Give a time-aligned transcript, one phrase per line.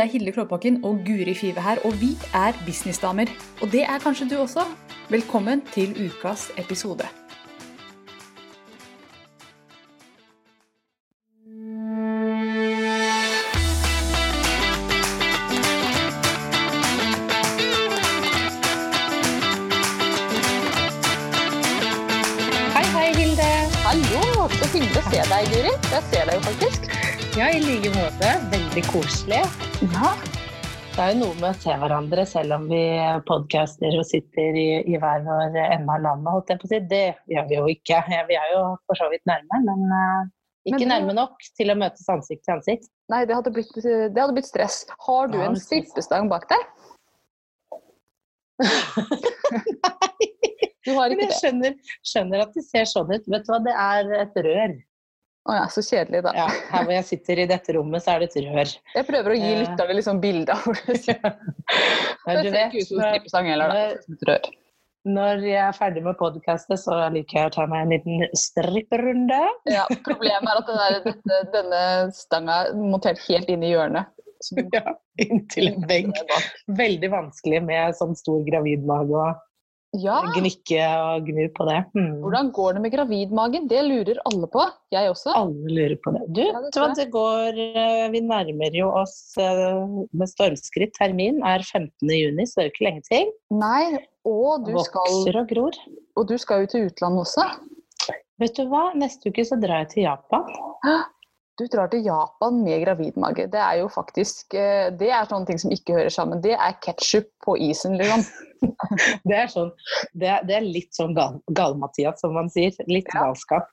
[0.00, 3.26] Det er Hilde Klåbakken og Guri Five her, og vi er businessdamer.
[3.62, 4.60] Og det er kanskje du også.
[5.10, 7.04] Velkommen til ukas episode.
[23.90, 25.72] Hallo, så hyggelig å se deg, Guri.
[25.92, 26.88] Jeg ser deg jo faktisk.
[27.36, 28.38] Ja, i like måte.
[28.54, 29.69] Veldig koselig.
[29.80, 30.10] Ja.
[30.90, 32.80] Det er jo noe med å se hverandre selv om vi
[33.28, 36.80] podcaster og sitter i, i hver vår ende av landet, holdt jeg på å si.
[36.90, 38.00] Det gjør vi jo ikke.
[38.28, 40.20] Vi er jo for så vidt nærme, men eh,
[40.68, 42.90] ikke Men det- nærme nok til å møtes ansikt til ansikt.
[43.10, 44.82] Nei, det hadde, blitt, det hadde blitt stress.
[45.06, 46.68] Har du Ja, en strippestang bak deg?
[48.66, 50.28] nei.
[50.84, 51.38] Du har Men ikke jeg det?
[51.40, 51.74] skjønner,
[52.08, 53.24] skjønner at det ser sånn ut.
[53.30, 54.76] Vet du hva, det er et rør.
[55.48, 56.32] Å ja, så kjedelig, da.
[56.36, 58.72] Ja, her hvor jeg sitter i dette rommet, så er det et rør.
[58.94, 59.60] Jeg prøver å gi Eh.
[59.62, 61.38] lytterne liksom bilde av hvor det ser ut.
[62.26, 64.18] Det du ser ikke ut som når, heller, da.
[64.28, 64.50] Rør.
[65.16, 69.40] når jeg er ferdig med podkastet, så liker jeg å ta meg en liten stripperunde.
[69.72, 71.82] Ja, problemet er at den der, dette, denne
[72.14, 74.12] stanga er montert helt inn i hjørnet.
[74.72, 76.14] Ja, inntil en vegg.
[76.78, 79.40] Veldig vanskelig med sånn stor gravidmage og
[79.98, 81.78] Ja, gnikke og gnu på det.
[81.98, 82.20] Mm.
[82.22, 83.66] hvordan går det med gravidmagen?
[83.70, 84.62] Det lurer alle på.
[84.94, 85.32] Jeg også.
[85.34, 86.22] Alle lurer på det.
[86.36, 89.82] Du, Ja, det det går eh, Vi nærmer jo oss eh,
[90.14, 90.94] med stormskritt.
[90.94, 91.90] Termin er 15.
[92.06, 93.32] juni, så det er jo ikke lenge til.
[93.50, 95.80] Nei, og du skal, Vokser og gror.
[96.16, 97.48] og du skal jo til utlandet også.
[98.40, 100.46] Vet du hva, neste uke så drar jeg til Japan.
[101.60, 103.44] Du drar til Japan med gravidmage.
[103.52, 106.40] Det er jo faktisk eh, Det er sånne ting som ikke hører sammen.
[106.40, 108.24] Det er ketsjup på isen, liksom.
[109.28, 109.70] Det er, sånn,
[110.20, 112.72] det er, det er litt sånn gal, gal-Mathias, som man sier.
[112.88, 113.26] Litt Ja.
[113.26, 113.68] galskap.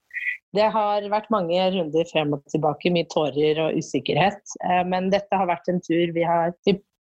[0.56, 4.40] Det har vært mange runder frem og tilbake, mye tårer og usikkerhet.
[4.64, 6.56] Eh, Men dette har vært en tur vi har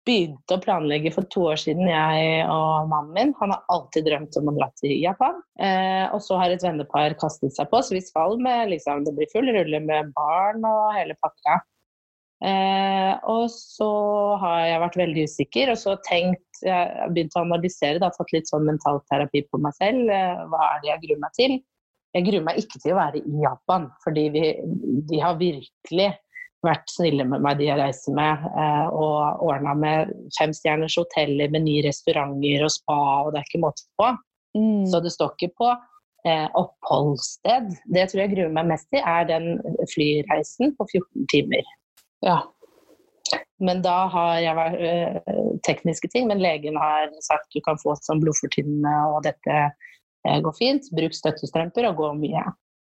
[0.04, 3.34] begynte å planlegge for to år siden, jeg og mannen min.
[3.40, 5.38] Han har alltid drømt om å dra til Japan.
[5.58, 9.14] Eh, og så har et vennepar kastet seg på, så vi skal med liksom, Det
[9.16, 11.60] blir full rulle med barn og hele pakka.
[12.44, 13.90] Eh, og så
[14.42, 18.32] har jeg vært veldig usikker, og så tenkt Jeg begynte begynt å analysere, da, tatt
[18.34, 20.10] litt sånn mentalterapi på meg selv.
[20.12, 21.56] Eh, hva er det jeg gruer meg til?
[22.14, 24.44] Jeg gruer meg ikke til å være i Japan, fordi vi,
[25.08, 26.12] de har virkelig
[26.64, 31.66] vært snille med meg, de jeg reiser med, eh, og ordna med femstjerners hoteller med
[31.66, 34.14] nye restauranter og spa, og det er ikke måte på.
[34.86, 35.70] Så det står ikke på
[36.28, 37.72] eh, oppholdssted.
[37.90, 39.48] Det jeg tror jeg gruer meg mest til, er den
[39.90, 41.72] flyreisen på 14 timer.
[42.24, 42.40] Ja.
[43.64, 47.96] Men da har jeg vært øh, tekniske ting, men legen har sagt du kan få
[48.02, 50.90] sånn blodfortynnende, og dette øh, går fint.
[50.96, 52.44] Bruk støttestrømper og gå mye.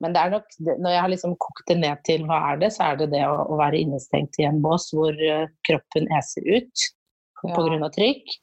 [0.04, 2.72] Men det er nok, når jeg har liksom kokt det ned til hva er det,
[2.76, 6.44] så er det det å, å være innestengt i en bås hvor øh, kroppen eser
[6.52, 6.88] ut
[7.46, 7.56] Ja.
[7.56, 7.90] pga.
[7.96, 8.36] trykk,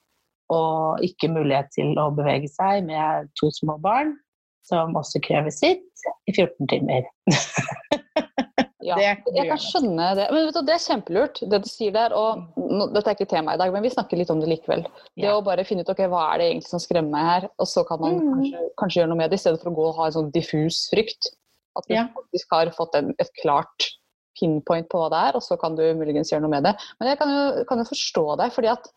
[0.54, 4.14] og ikke mulighet til å bevege seg med to små barn,
[4.64, 5.84] som også krever sitt,
[6.28, 7.08] i 14 timer.
[8.82, 10.24] Ja, jeg kan skjønne det.
[10.34, 12.10] Men vet du, det er kjempelurt, det du sier der.
[12.18, 14.82] Og nå, dette er ikke tema i dag, men vi snakker litt om det likevel.
[15.14, 15.36] Det Ja.
[15.38, 17.84] å bare finne ut ok, hva er det egentlig som skremmer meg her, og så
[17.86, 18.32] kan man Mm.
[18.34, 20.32] kanskje, kanskje gjøre noe med det, i stedet for å gå og ha en sånn
[20.34, 21.30] diffus frykt.
[21.78, 22.06] At du Ja.
[22.14, 23.88] faktisk har fått en, et klart
[24.38, 26.76] pinpoint på hva det er, og så kan du muligens gjøre noe med det.
[27.00, 28.88] Men jeg kan jo, kan jo forstå deg, fordi at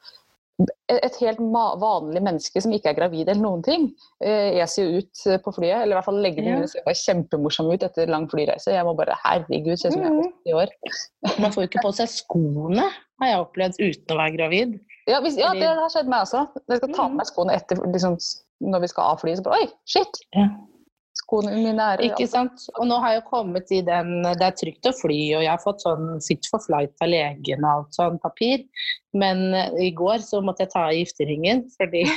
[0.88, 1.40] et helt
[1.82, 3.90] vanlig menneske som ikke er gravid eller noen ting,
[4.24, 6.54] jeg ser jo ut eh, på flyet, eller i hvert fall legger Ja.
[6.56, 8.72] mine ser kjempemorsom ut etter lang flyreise.
[8.72, 10.32] Jeg må bare, herregud, ser ut som jeg er Mm.
[10.46, 10.70] 80 år.
[11.44, 12.88] Man får jo ikke på seg skoene,
[13.20, 14.80] har jeg opplevd, uten å være gravid.
[15.08, 16.48] Ja, hvis, ja det har skjedd meg også.
[16.70, 18.16] Jeg skal ta på meg skoene etter, liksom,
[18.64, 20.22] når vi skal av flyet, så bare, oi, shit!
[20.34, 20.48] Ja.
[21.26, 22.68] Skoene mine er Ikke sant?
[22.78, 25.64] Og nå har jeg kommet i den Det er trygt å fly, og jeg har
[25.64, 28.64] fått sånn fit for flight av legen og alt sånn papir.
[29.18, 32.06] Men eh, i går så måtte jeg ta av gifteringen fordi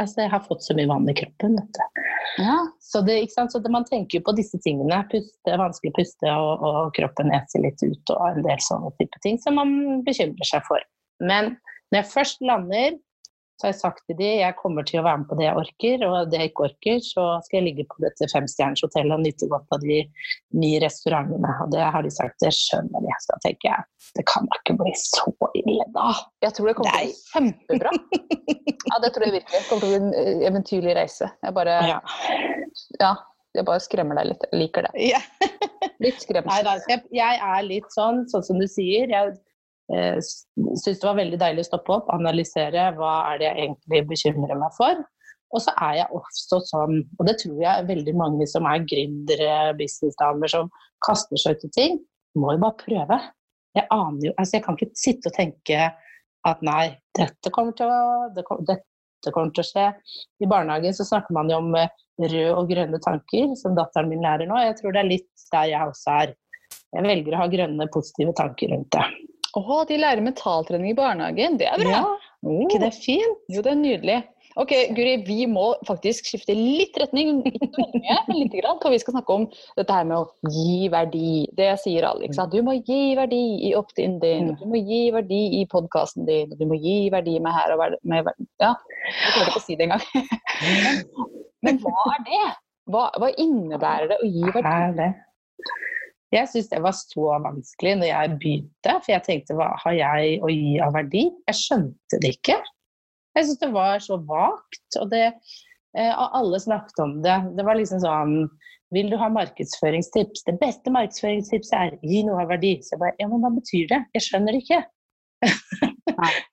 [0.00, 2.04] Altså, jeg har fått så mye vann i kroppen, vet du.
[2.40, 3.52] Ja, Så, det, ikke sant?
[3.52, 5.02] så det, man tenker jo på disse tingene.
[5.10, 9.20] Puste, vanskelig å puste, og, og kroppen eser litt ut, og en del sånne type
[9.20, 10.80] ting som man bekymrer seg for.
[11.20, 11.52] Men
[11.92, 12.96] når jeg først lander,
[13.60, 15.60] så har jeg sagt til dem jeg kommer til å være med på det jeg
[15.60, 19.24] orker, og det jeg ikke orker, så skal jeg ligge på dette femstjerners hotellet og
[19.26, 19.98] nyte godt av de
[20.62, 21.50] nye restaurantene.
[21.66, 23.12] Og det har de sagt, det skjønner de.
[23.20, 23.86] Så da tenker jeg,
[24.16, 25.26] det kan da ikke bli så
[25.60, 26.06] ille, da.
[26.46, 27.96] jeg tror det kommer til å bli kjempebra.
[28.90, 29.58] Ja, det tror jeg virkelig.
[29.60, 31.28] Det kommer til å bli en eh, eventyrlig reise.
[31.44, 31.98] Jeg bare, Ja.
[32.98, 33.10] ja,
[33.54, 34.46] jeg bare skremmer deg litt.
[34.48, 34.92] Jeg liker det.
[34.96, 35.26] Yeah.
[36.00, 36.58] Litt Nei,
[36.88, 39.10] jeg, jeg er litt sånn, sånn som du sier.
[39.12, 39.34] Jeg
[39.94, 44.04] eh, syns det var veldig deilig å stoppe opp, analysere hva er det jeg egentlig
[44.12, 45.02] bekymrer meg for.
[45.50, 49.54] Og så er jeg også sånn, og det tror jeg veldig mange som er gründere,
[49.78, 50.70] businessdamer, som
[51.02, 51.98] kaster seg ut i ting,
[52.38, 53.18] må jo bare prøve.
[53.74, 55.88] Jeg aner jo Altså, jeg kan ikke sitte og tenke
[56.48, 56.84] at nei,
[57.18, 58.78] dette kommer til å, det
[59.20, 59.86] dette kommer til å skje.
[60.40, 61.90] I barnehagen så snakker man jo om eh,
[62.20, 64.56] røde og grønne tanker, som datteren min lærer nå.
[64.64, 66.32] Jeg tror det er litt der jeg også er.
[66.90, 69.04] Jeg velger å ha grønne, positive tanker rundt det.
[69.58, 71.56] Å, de lærer mentaltrening i barnehagen.
[71.58, 72.02] Det er bra.
[72.02, 72.62] Ja, Oh.
[72.64, 73.40] ikke det er fint?
[73.52, 74.20] Jo, det er nydelig.
[74.58, 78.98] Ok, Guri, vi må faktisk skifte litt retning, ikke mye, men litt grann, for vi
[78.98, 79.44] skal snakke om
[79.76, 81.44] dette her med å gi verdi.
[81.56, 82.50] Det sier alle, ikke sant?
[82.56, 86.64] Du må gi verdi i opt-in din, du må gi verdi i podkasten din, du
[86.66, 88.48] må gi verdi med her og med verden.
[88.64, 88.72] Ja,
[89.04, 90.08] jeg klarte ikke å si det engang.
[90.64, 91.00] Men,
[91.68, 92.44] men hva er det?
[92.90, 95.12] Hva, hva innebærer det å gi verdi?
[96.30, 100.36] Jeg syns det var så vanskelig når jeg begynte, for jeg tenkte hva har jeg
[100.46, 101.24] å gi av verdi?
[101.50, 102.58] Jeg skjønte det ikke.
[103.34, 104.98] Jeg syns det var så vagt.
[105.00, 105.24] Og det,
[105.96, 107.36] eh, og alle snakket om det.
[107.58, 108.42] Det var liksom sånn
[108.90, 110.42] Vil du ha markedsføringstips?
[110.48, 112.72] Det beste markedsføringstipset er gi noe av verdi.
[112.82, 114.00] Så jeg bare Ja, men hva betyr det?
[114.18, 114.80] Jeg skjønner det ikke.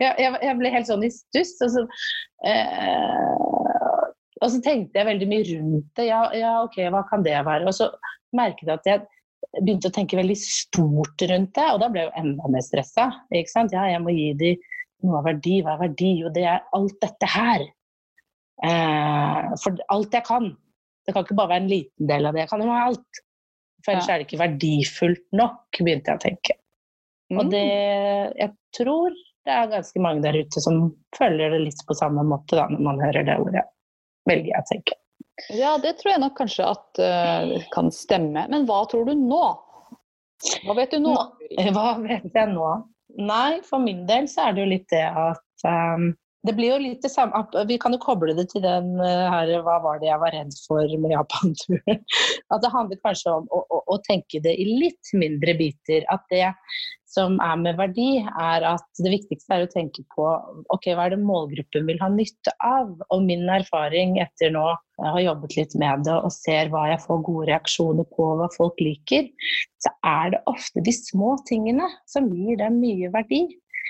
[0.03, 1.55] jeg, jeg, jeg ble helt sånn i stuss.
[1.65, 1.85] Og så,
[2.45, 4.03] eh,
[4.37, 6.09] og så tenkte jeg veldig mye rundt det.
[6.11, 7.65] Ja, ja, ok, hva kan det være?
[7.65, 7.89] Og så
[8.37, 9.05] merket jeg at jeg
[9.61, 13.07] begynte å tenke veldig stort rundt det, og da ble jeg jo enda mer stressa.
[13.33, 14.67] Ja, jeg må gi dem
[15.05, 15.59] noe av verdi.
[15.63, 16.13] Hva er verdi?
[16.21, 17.65] Jo, det er alt dette her.
[18.65, 20.49] Eh, for alt jeg kan.
[21.05, 22.45] Det kan ikke bare være en liten del av det.
[22.45, 23.21] Jeg kan jo ha alt.
[23.85, 24.15] For ellers Ja.
[24.15, 26.57] er det ikke verdifullt nok, begynte jeg å tenke.
[27.31, 27.39] Mm.
[27.39, 27.67] Og det
[28.37, 29.11] Jeg tror
[29.45, 32.81] det er ganske mange der ute som føler det litt på samme måte da, når
[32.83, 33.63] man hører det ordet.
[34.27, 34.93] Velger jeg å tenke.
[35.53, 38.47] Ja, det tror jeg nok kanskje at uh, kan stemme.
[38.49, 39.41] Men hva tror du nå?
[40.65, 41.13] Hva vet du nå?
[41.13, 42.71] Nå- Hva vet jeg nå?
[43.17, 46.09] Nei, for min del så er det jo litt det at um,
[46.47, 49.51] Det blir jo litt det samme Vi kan jo koble det til den uh, her
[49.65, 52.03] Hva var det jeg var redd for med Japan-turen?
[52.53, 56.05] At det handler kanskje om å, å, å tenke det i litt mindre biter.
[56.13, 56.45] At det
[57.07, 60.25] som er med verdi, er at det viktigste er å tenke på
[60.73, 62.91] ok, hva er det målgruppen vil ha nytte av.
[63.13, 64.65] Og min erfaring etter nå
[64.97, 68.49] jeg har jobbet litt med det og ser hva jeg får gode reaksjoner på, hva
[68.55, 69.27] folk liker,
[69.83, 73.45] så er det ofte de små tingene som gir dem mye verdi.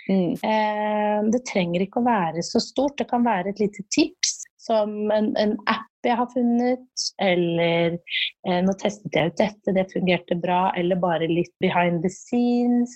[0.07, 0.33] Mm.
[0.39, 2.97] Eh, det trenger ikke å være så stort.
[2.99, 8.59] Det kan være et lite tips som en, en app jeg har funnet, eller eh,
[8.65, 12.95] nå testet jeg ut dette, det fungerte bra, eller bare litt behind the scenes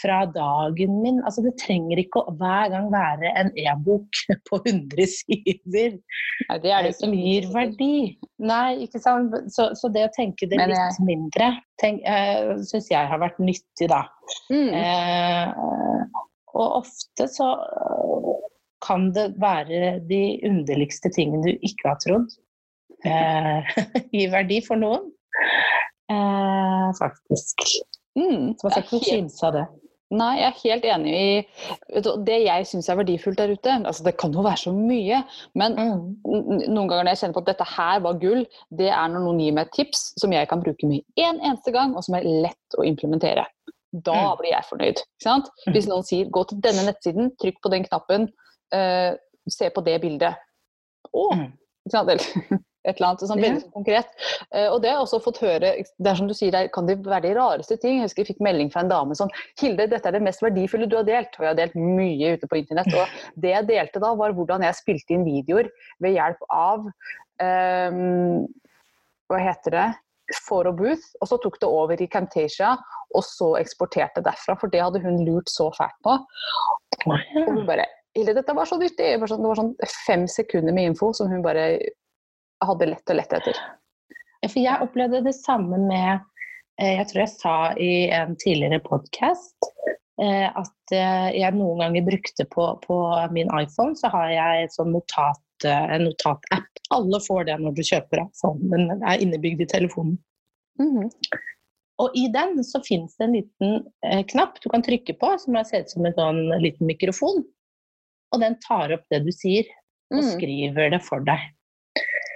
[0.00, 1.20] fra dagen min.
[1.24, 5.98] Altså, det trenger ikke å hver gang være en e-bok på 100 sider
[6.48, 8.16] Nei, det er det som gir verdi.
[8.40, 9.34] Nei, ikke sant.
[9.52, 11.50] Så, så det å tenke det Men litt mindre,
[11.82, 14.04] tenk, eh, syns jeg har vært nyttig, da.
[14.52, 14.70] Mm.
[14.78, 16.18] Eh,
[16.58, 18.30] og ofte så eh,
[18.84, 22.28] kan det være de underligste tingene du ikke har trodd
[23.04, 23.62] eh,
[24.14, 25.10] gir verdi for noen.
[26.10, 27.64] Eh, faktisk.
[28.18, 28.54] Mm.
[28.58, 29.66] Så man skal ikke Jeg kimse av det.
[30.08, 34.14] Nei, jeg er helt enig i Det jeg syns er verdifullt der ute altså Det
[34.16, 35.18] kan jo være så mye,
[35.54, 36.06] men Mm.
[36.24, 39.38] noen ganger når jeg kjenner på at dette her var gull, det er når noen
[39.44, 42.24] gir meg et tips som jeg kan bruke med en eneste gang, og som er
[42.24, 43.44] lett å implementere.
[43.92, 44.38] Da Mm.
[44.40, 44.96] blir jeg fornøyd.
[44.96, 45.50] Ikke sant?
[45.66, 45.72] Mm.
[45.74, 48.28] Hvis noen sier 'gå til denne nettsiden, trykk på den knappen,
[48.74, 49.12] eh,
[49.48, 50.40] se på det bildet'.
[51.12, 51.28] Å!
[51.34, 51.52] Mm.
[51.86, 52.10] Ikke sant?
[52.12, 52.58] Eller
[52.88, 54.10] et eller annet sånn veldig konkret.
[54.52, 56.88] Eh, og det har jeg også fått høre Det er som du sier, det kan
[56.88, 57.98] det være de rareste ting.
[57.98, 60.88] Jeg husker jeg fikk melding fra en dame sånn 'Hilde, dette er det mest verdifulle
[60.88, 62.92] du har delt.' Og jeg har delt mye ute på internett.
[62.94, 65.70] Og det jeg delte da, var hvordan jeg spilte inn videoer
[66.00, 66.90] ved hjelp av
[67.42, 68.46] ehm,
[69.28, 69.88] Hva heter det?
[70.44, 71.14] for og Booth.
[71.22, 72.74] Og så tok det over i Camtasia,
[73.16, 74.56] og så eksporterte derfra.
[74.60, 76.18] For det hadde hun lurt så fælt på.
[77.08, 79.04] Og hun bare Hilde, dette var så nyttig!
[79.12, 79.74] Det var sånn, det var sånn
[80.06, 81.68] fem sekunder med info som hun bare
[82.64, 83.60] hadde lett og lett etter.
[84.46, 86.20] For jeg opplevde det samme med
[86.80, 89.72] eh, Jeg tror jeg sa i en tidligere podkast
[90.18, 92.96] at eh, jeg noen ganger brukte på, på
[93.34, 96.82] min iPhone, så har jeg sånn notat, eh, en notatapp.
[96.94, 100.18] Alle får det når du kjøper iPhone, den er innebygd i telefonen.
[100.80, 101.10] Mhm.
[101.98, 105.56] Og i den så finnes det en liten eh, knapp du kan trykke på, som
[105.58, 107.42] er ser ut som en sånn liten mikrofon.
[108.34, 109.68] Og den tar opp det du sier,
[110.12, 110.30] og Mm.
[110.34, 111.40] skriver det for deg.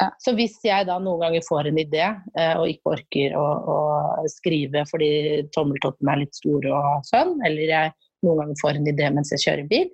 [0.01, 0.11] Ja.
[0.19, 2.07] Så hvis jeg da noen ganger får en idé,
[2.37, 5.11] eh, og ikke orker å, å skrive fordi
[5.55, 7.93] tommeltottene er litt stor og sånn, eller jeg
[8.27, 9.91] noen ganger får en idé mens jeg kjører bil,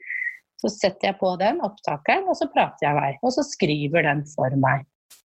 [0.59, 3.11] så setter jeg på den opptakeren, og så prater jeg i vei.
[3.23, 4.87] Og så skriver den for meg.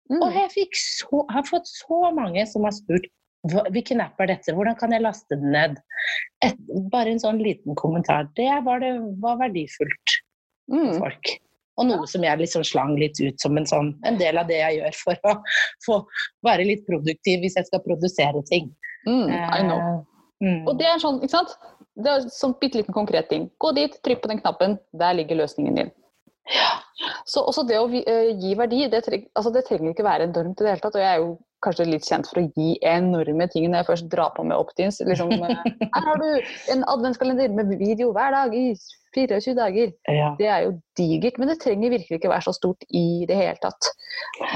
[0.10, 0.24] Mm.
[0.24, 3.10] Og jeg fikk så, har fått så mange som har spurt
[3.72, 5.78] hvilken app er dette, hvordan kan jeg laste den ned?
[6.44, 6.58] Et,
[6.92, 8.28] bare en sånn liten kommentar.
[8.36, 10.16] Det var, det var verdifullt
[10.70, 10.98] Mm.
[11.02, 11.32] folk.
[11.80, 14.60] Og noe som jeg liksom slang litt ut som en, sånn, en del av det
[14.60, 15.36] jeg gjør for å
[15.86, 16.00] få
[16.46, 18.68] være litt produktiv hvis jeg skal produsere ting.
[19.08, 19.30] Mm.
[19.32, 19.80] I know.
[19.80, 20.60] Eh, mm.
[20.68, 21.56] Og det er sånn, ikke sant?
[22.00, 23.48] Det er sånn bitte liten konkret ting.
[23.64, 25.94] Gå dit, trykk på den knappen, der ligger løsningen din.
[27.30, 30.60] Så også det å uh, gi verdi, det, treng, altså det, trenger ikke være enormt
[30.60, 30.98] i det hele tatt.
[30.98, 34.08] Og jeg er jo kanskje litt kjent for å gi enorme ting når jeg først
[34.12, 35.02] drar på med Optins.
[35.06, 35.52] Liksom, uh,
[35.96, 36.30] her har du
[36.76, 38.72] en adventskalender med video hver dag i
[39.18, 39.94] 24 dager.
[40.10, 40.32] Ja.
[40.40, 43.58] Det er jo digert, men det trenger virkelig ikke være så stort i det hele
[43.64, 43.94] tatt.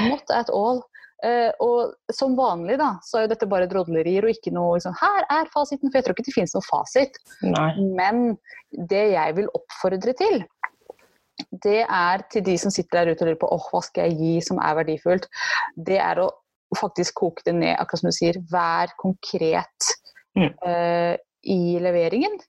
[0.08, 0.84] Not at all.
[1.24, 4.96] Uh, og som vanlig da, så er jo dette bare drodlerier og ikke noe liksom,
[5.00, 7.22] Her er fasiten, for jeg tror ikke det finnes noe fasit.
[7.48, 7.70] Nei.
[7.96, 8.26] Men
[8.92, 10.42] det jeg vil oppfordre til,
[11.64, 14.20] det er til de som sitter der ute og lurer på åh, hva skal jeg
[14.20, 15.28] gi som er verdifullt,
[15.90, 16.30] det er å
[16.78, 19.90] faktisk koke det ned, akkurat som du sier, vær konkret
[20.38, 20.50] mm.
[20.66, 21.14] uh,
[21.50, 22.40] i leveringen.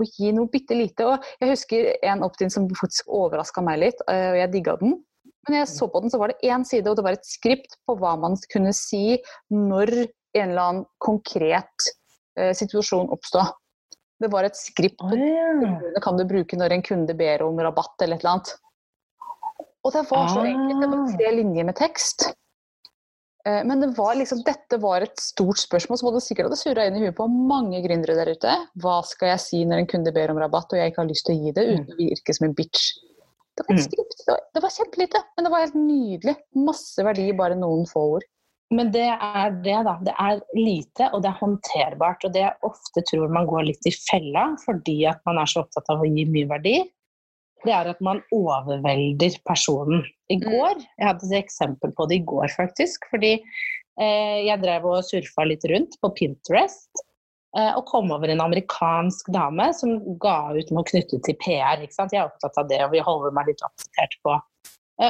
[0.00, 1.06] Og gi noe bitte lite.
[1.06, 5.00] Og jeg husker en opt-in som faktisk overraska meg litt, uh, og jeg digga den.
[5.48, 7.74] Men jeg så på den, så var det én side, og det var et skript
[7.86, 9.18] på hva man kunne si
[9.50, 11.90] når en eller annen konkret
[12.38, 13.50] uh, situasjon oppstod.
[14.22, 18.04] Det var et skript på oh, kan du bruke når en kunde ber om rabatt
[18.04, 18.54] eller et eller annet.
[19.82, 20.80] Og det var så enkelt.
[20.80, 22.28] Det var tre linjer med tekst.
[23.46, 26.86] Eh, men det var liksom, dette var et stort spørsmål som hadde sikkert hadde surra
[26.86, 28.52] inn i huet på mange gründere der ute.
[28.82, 31.26] Hva skal jeg si når en kunde ber om rabatt og jeg ikke har lyst
[31.26, 32.92] til å gi det uten å virke som en bitch?
[33.52, 33.88] Det var et mm.
[33.88, 34.20] skript.
[34.22, 36.36] Det var, det var kjempelite, men det var helt nydelig.
[36.70, 38.28] Masse verdi bare noen få ord.
[38.72, 39.94] Men det er det, da.
[40.00, 42.24] Det er lite, og det er håndterbart.
[42.24, 45.64] Og det jeg ofte tror man går litt i fella fordi at man er så
[45.64, 46.76] opptatt av å gi mye verdi,
[47.62, 50.02] det er at man overvelder personen.
[50.32, 50.44] I mm.
[50.48, 55.04] går, jeg hadde et eksempel på det i går faktisk, fordi eh, jeg drev og
[55.06, 57.04] surfa litt rundt på Pinterest.
[57.52, 61.84] Eh, og kom over en amerikansk dame som ga ut noe knyttet til PR.
[61.84, 64.38] Jeg er opptatt av det, og vi holder meg litt oppdatert på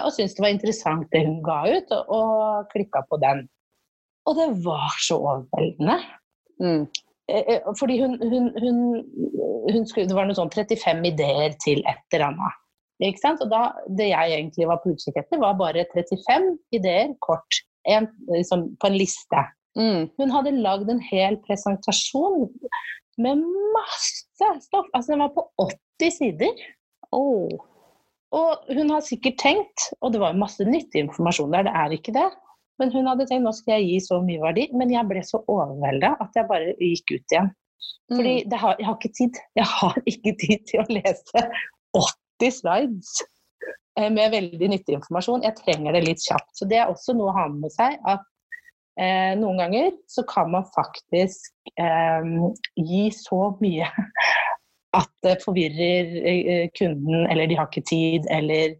[0.00, 3.46] og syntes det var interessant det hun ga ut, og, og klikka på den.
[4.28, 5.98] Og det var så overveldende.
[6.62, 6.84] Mm.
[7.30, 8.76] Eh, eh, fordi hun, hun, hun,
[9.72, 12.60] hun, skulle, Det var noe sånn 35 ideer til et eller annet.
[13.02, 13.42] Ikke sant?
[13.42, 13.64] Og da,
[13.98, 17.62] det jeg egentlig var på utkikk etter, var bare 35 ideer kort.
[17.88, 19.42] En, liksom, på en liste.
[19.78, 20.06] Mm.
[20.20, 22.46] Hun hadde lagd en hel presentasjon
[23.22, 23.42] med
[23.74, 24.86] masse stoff.
[24.94, 26.62] Altså den var på 80 sider.
[27.10, 27.50] Oh.
[28.32, 32.14] Og hun har sikkert tenkt, og det var masse nyttig informasjon der, det er ikke
[32.16, 32.28] det.
[32.80, 35.42] Men hun hadde tenkt nå skal jeg gi så mye verdi, men jeg ble så
[35.52, 37.52] overvelda at jeg bare gikk ut igjen.
[38.12, 38.56] Fordi mm.
[38.62, 39.38] har, jeg har ikke tid.
[39.58, 41.44] Jeg har ikke tid til å lese
[41.98, 43.14] 80 slides
[43.98, 45.44] eh, med veldig nyttig informasjon.
[45.46, 46.50] Jeg trenger det litt kjapt.
[46.56, 48.24] Så det er også noe å ha med seg at
[49.00, 52.32] eh, noen ganger så kan man faktisk eh,
[52.80, 53.92] gi så mye
[54.96, 58.76] at det forvirrer eh, kunden, eller de har ikke tid, eller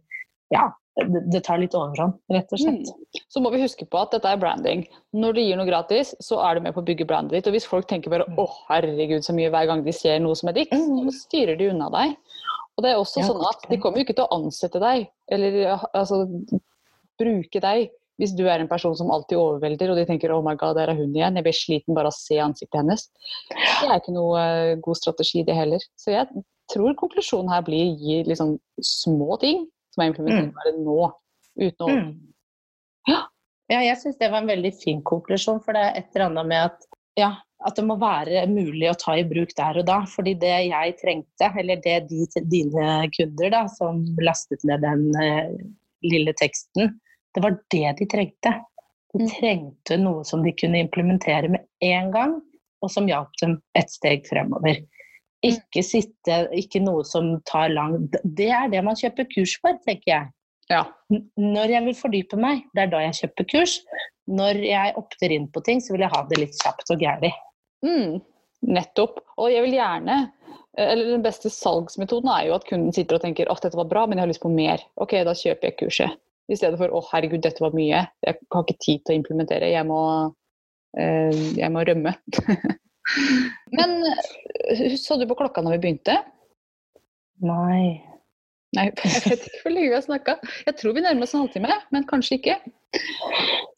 [0.53, 0.67] ja,
[1.01, 2.89] det tar litt overhånd, rett og slett.
[2.91, 3.21] Mm.
[3.33, 4.83] Så må vi huske på at dette er branding.
[5.17, 7.49] Når du gir noe gratis, så er du med på å bygge brandet ditt.
[7.49, 8.37] Og hvis folk tenker bare mm.
[8.37, 11.09] 'å, herregud, så mye' hver gang de ser noe som er ditt, mm.
[11.09, 12.13] så styrer de unna deg.
[12.77, 15.09] Og det er også ja, sånn at de kommer jo ikke til å ansette deg,
[15.33, 15.59] eller
[15.93, 16.23] altså
[17.21, 17.89] bruke deg
[18.23, 20.91] hvis du er en person som alltid overvelder, og de tenker 'oh my god, der
[20.91, 23.05] er hun igjen', jeg blir sliten bare av å se ansiktet hennes.
[23.51, 25.83] Det er ikke noe uh, god strategi, det heller.
[25.99, 30.83] Så jeg tror konklusjonen her blir gi liksom små ting som er implementerbare mm.
[30.87, 30.99] nå,
[31.59, 32.11] uten å mm.
[33.11, 33.19] Ja.
[33.69, 36.49] ja jeg syns det var en veldig fin konklusjon, for det er et eller annet
[36.53, 36.87] med at
[37.19, 37.33] ja,
[37.67, 39.99] at det må være mulig å ta i bruk der og da.
[40.09, 45.53] Fordi det jeg trengte, eller det de, dine kunder da, som lastet ned den eh,
[46.03, 46.95] lille teksten,
[47.33, 48.53] det var det de trengte.
[49.13, 49.29] De mm.
[49.35, 52.35] trengte noe som de kunne implementere med en gang,
[52.83, 54.81] og som hjalp dem et steg fremover.
[54.81, 54.89] Mm.
[55.43, 60.09] Ikke, sitte, ikke noe som tar lang Det er det man kjøper kurs for, tenker
[60.09, 60.29] jeg.
[60.71, 60.85] Ja.
[61.35, 63.73] Når jeg vil fordype meg, det er da jeg kjøper kurs.
[64.31, 67.33] Når jeg opter inn på ting, så vil jeg ha det litt kjapt og gærlig.
[67.83, 68.21] Mm,
[68.71, 69.19] nettopp.
[69.35, 70.21] Og jeg vil gjerne
[70.73, 74.07] eller Den beste salgsmetoden er jo at kunden sitter og tenker at dette var bra,
[74.07, 74.81] men jeg har lyst på mer.
[74.97, 76.15] Ok, da kjøper jeg kurset.
[76.51, 79.71] I stedet for 'å, herregud, dette var mye', jeg har ikke tid til å implementere,
[79.71, 80.01] jeg må,
[80.99, 82.15] uh, jeg må rømme.
[83.77, 83.99] Men
[84.99, 86.17] så du på klokka når vi begynte?
[87.43, 88.03] Nei.
[88.73, 90.37] Nei, jeg vet ikke hvor lenge vi har snakka.
[90.67, 92.55] Jeg tror vi nærmer oss en halvtime, men kanskje ikke.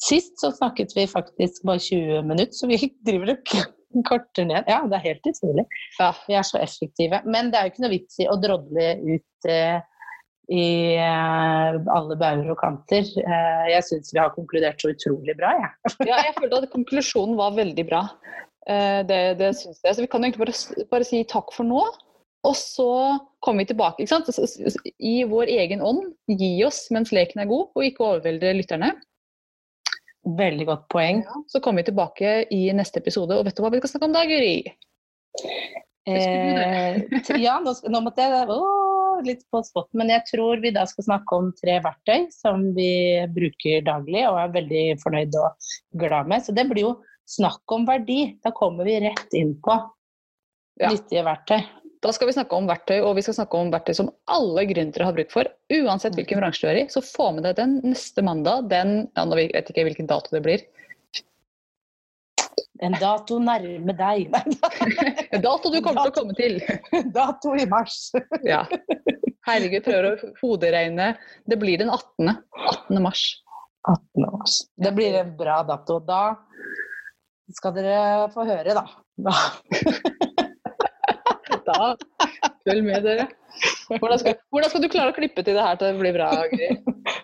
[0.04, 3.56] Sist så snakket vi faktisk bare 20 minutter, så vi driver og
[4.10, 4.70] korter ned.
[4.72, 5.66] Ja, det er helt utrolig.
[6.00, 6.12] Ja.
[6.28, 7.22] Vi er så effektive.
[7.26, 9.78] Men det er jo ikke noe vits i å drodle ut eh,
[10.52, 13.08] i eh, alle bauger og kanter.
[13.22, 15.72] Eh, jeg syns vi har konkludert så utrolig bra, jeg.
[15.72, 15.94] Ja.
[16.12, 18.04] ja, jeg følte at konklusjonen var veldig bra.
[18.70, 19.96] Eh, det, det syns jeg.
[19.96, 21.82] Så vi kan egentlig bare, bare, si takk for nå.
[22.46, 22.90] Og så
[23.42, 24.06] kommer vi tilbake
[25.02, 26.12] i vår egen ånd.
[26.30, 28.92] Gi oss mens leken er god, og ikke overvelde lytterne.
[30.26, 31.24] Veldig godt poeng.
[31.26, 33.38] Ja, så kommer vi tilbake i neste episode.
[33.38, 34.60] Og vet du hva vi skal snakke om da, Guri?
[36.06, 37.02] Eh,
[37.42, 38.58] ja, nå, nå, måtte jeg å,
[39.26, 42.90] litt på spot, men jeg tror vi da skal snakke om tre verktøy som vi
[43.36, 46.46] bruker daglig og er veldig fornøyd og glad med.
[46.46, 46.94] Så det blir jo
[47.30, 48.36] snakk om verdi.
[48.44, 49.78] Da kommer vi rett inn på
[50.82, 50.92] ja.
[50.92, 51.60] nyttige verktøy.
[52.06, 55.08] Da skal vi snakke om verktøy, og vi skal snakke om verktøy som alle gründere
[55.08, 55.50] har bruk for.
[55.74, 58.68] Uansett hvilken bransje du er i, så få med deg den neste mandag.
[58.70, 60.66] Den, ja, jeg vet ikke hvilken dato det blir.
[62.84, 64.34] En dato nærme deg.
[65.34, 66.10] en dato du kommer dato.
[66.10, 66.54] til å komme til.
[67.16, 68.12] dato i mars.
[68.52, 68.62] ja.
[69.46, 71.08] Herregud, prøver å hoderegne.
[71.48, 72.30] Det blir den 18.
[72.66, 73.04] 18.
[73.06, 73.22] mars.
[73.88, 74.26] 18.
[74.26, 74.54] mars.
[74.76, 76.00] Det blir en bra dato.
[76.04, 76.36] Da
[77.56, 77.96] skal dere
[78.34, 78.86] få høre, da.
[79.22, 79.34] da
[81.66, 81.96] da
[82.66, 83.26] følg med, dere.
[83.88, 86.30] Hvordan skal, hvordan skal, du klare å klippe til det her til det blir bra,
[86.52, 86.68] Gry?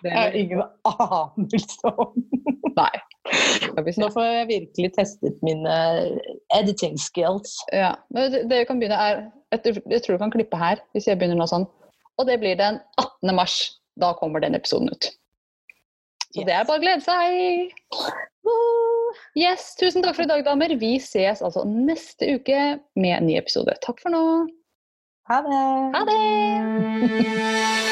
[0.02, 2.10] Det er ingen anelse om.
[2.78, 2.96] Nei.
[3.98, 5.74] Nå får jeg virkelig testet mine
[6.56, 7.54] editing skills.
[7.72, 11.20] Ja, men det, det kan begynne er Jeg tror du kan klippe her, hvis jeg
[11.20, 11.68] begynner nå sånn.
[12.18, 13.34] Og det blir den 18.
[13.36, 13.56] mars.
[14.00, 15.10] Da kommer den episoden ut.
[16.32, 16.46] Så yes.
[16.48, 17.18] det er bare å glede seg.
[19.36, 20.72] Yes, Tusen takk for i dag, damer.
[20.80, 22.58] Vi ses altså neste uke
[22.96, 23.76] med en ny episode.
[23.84, 24.24] Takk for nå.
[25.28, 25.64] Ha det.
[25.98, 27.88] Ha det.